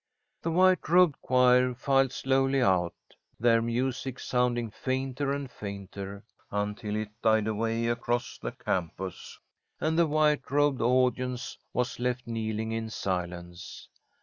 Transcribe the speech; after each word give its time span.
The 0.41 0.49
white 0.49 0.89
robed 0.89 1.21
choir 1.21 1.75
filed 1.75 2.11
slowly 2.11 2.59
out, 2.59 2.95
their 3.39 3.61
music 3.61 4.17
sounding 4.17 4.71
fainter 4.71 5.31
and 5.31 5.47
fainter 5.47 6.23
until 6.49 6.95
it 6.95 7.09
died 7.21 7.45
away 7.45 7.85
across 7.85 8.39
the 8.39 8.51
campus, 8.51 9.37
and 9.79 9.99
the 9.99 10.07
white 10.07 10.49
robed 10.49 10.81
audience 10.81 11.59
was 11.71 11.99
left 11.99 12.25
kneeling 12.25 12.71
in 12.71 12.89
silence. 12.89 13.89